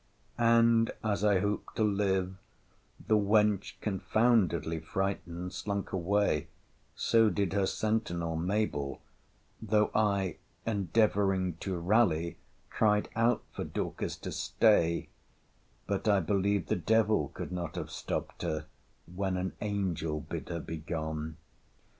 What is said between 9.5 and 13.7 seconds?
though I, endeavouring to rally, cried out for